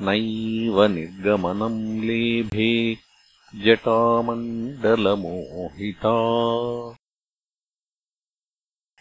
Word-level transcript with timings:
नैव 0.00 0.84
निर्गमनम् 0.84 2.04
लेभे 2.04 2.96
जटामण्डलमोहिता। 3.54 6.14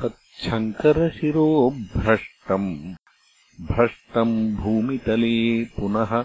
तच्छङ्करशिरो 0.00 1.70
भ्रष्टम् 1.70 2.94
भ्रष्टम् 3.60 4.56
भूमितले 4.56 5.64
पुनः 5.64 6.24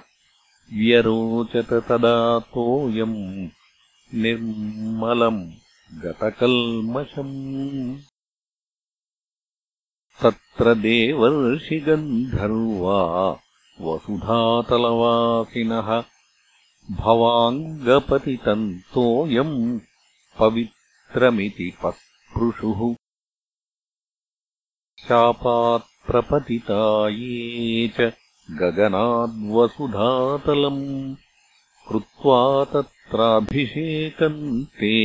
व्यरोचत 0.74 1.74
तदा 1.74 2.40
तोयम्। 2.40 3.50
निर्मलम् 4.14 5.52
गतकल्मषम्। 5.94 7.98
तत्र 10.22 10.76
देवर्षिगन्धर्वा 10.76 13.38
वसुधातलवासिनः 13.82 16.19
भवाङ्गपतितन्तोऽयम् 16.98 19.58
पवित्रमिति 20.40 21.68
पस्पृशुः 21.84 22.80
शापात्प्रपतिता 25.08 26.80
ये 27.10 27.88
च 27.98 28.08
गगनाद्वसुधातलम् 28.62 30.82
कृत्वा 31.90 32.40
तत्राभिषेकम् 32.74 34.42
ते 34.80 34.96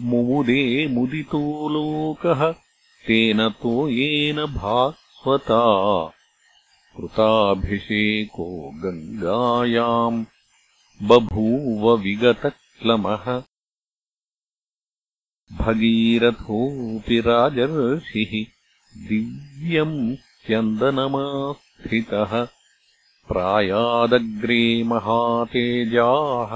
मुमुदे 0.00 0.86
मुदितो 0.86 1.68
लोकः 1.68 2.54
तेन 3.06 3.48
तोयेन 3.48 4.36
भास्वता। 4.36 5.62
कृताभिषेको 6.96 8.70
गङ्गायाम् 8.70 10.24
बभूव 11.02 11.96
विगतक्लमः 11.96 13.42
भगीरथोऽपि 15.60 17.16
राजर्षिः 17.26 18.32
दिव्यम् 19.08 19.98
स्यन्दनमास्थितः 20.44 22.32
प्रायादग्रे 23.30 24.62
महातेजाः 24.90 26.52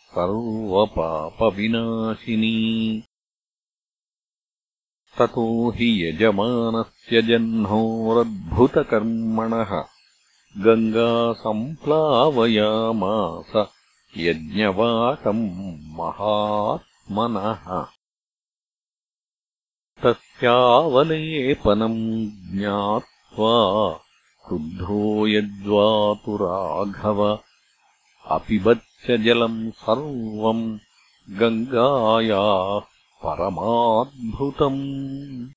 सर्वपापविनाशिनी। 0.10 3.04
ततो 5.18 5.70
हि 5.70 6.06
यजमानस्य 6.06 7.22
जह्नोरद्भुतकर्मणः। 7.22 9.86
गङ्गा 10.58 11.34
सम्प्लावयामास 11.34 13.68
महात्मनः। 15.98 17.86
तस्यावलेपनम् 20.04 22.58
ज्ञात्वा 22.58 24.03
क्रुद्धो 24.48 25.28
यद्वातुराघव। 25.28 27.40
अपिबच्च 28.26 29.12
जलम् 29.12 29.72
सर्वम् 29.72 30.80
गङ्गायाः 31.30 32.82
परमाद्भुतम्। 33.26 35.50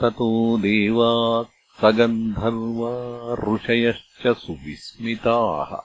ततो 0.00 0.58
देवा 0.58 1.44
सगन्धर्वा 1.82 3.54
ऋषयश्च 3.54 4.36
सुविस्मिताः। 4.36 5.82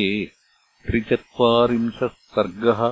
त्रिचत्वारिंशः 0.87 2.09
सर्गः 2.37 2.83